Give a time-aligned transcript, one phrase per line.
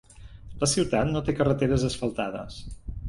[0.61, 2.59] La ciutat no té carreteres asfaltades.